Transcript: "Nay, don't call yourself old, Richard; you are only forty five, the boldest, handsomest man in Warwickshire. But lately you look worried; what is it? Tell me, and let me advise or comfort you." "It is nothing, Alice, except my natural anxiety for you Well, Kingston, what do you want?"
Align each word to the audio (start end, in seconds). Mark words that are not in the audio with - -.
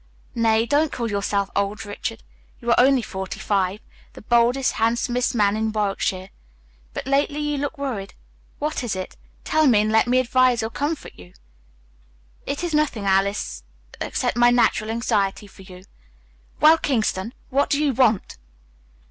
"Nay, 0.33 0.65
don't 0.65 0.91
call 0.91 1.11
yourself 1.11 1.51
old, 1.55 1.85
Richard; 1.85 2.23
you 2.59 2.69
are 2.71 2.79
only 2.79 3.03
forty 3.03 3.39
five, 3.39 3.81
the 4.13 4.23
boldest, 4.23 4.71
handsomest 4.71 5.35
man 5.35 5.55
in 5.55 5.71
Warwickshire. 5.71 6.29
But 6.95 7.05
lately 7.05 7.37
you 7.39 7.59
look 7.59 7.77
worried; 7.77 8.15
what 8.57 8.83
is 8.83 8.95
it? 8.95 9.15
Tell 9.43 9.67
me, 9.67 9.81
and 9.81 9.91
let 9.91 10.07
me 10.07 10.17
advise 10.17 10.63
or 10.63 10.71
comfort 10.71 11.13
you." 11.17 11.33
"It 12.47 12.63
is 12.63 12.73
nothing, 12.73 13.05
Alice, 13.05 13.61
except 13.99 14.37
my 14.37 14.49
natural 14.49 14.89
anxiety 14.89 15.45
for 15.45 15.61
you 15.61 15.83
Well, 16.59 16.79
Kingston, 16.79 17.35
what 17.51 17.69
do 17.69 17.79
you 17.85 17.93
want?" 17.93 18.39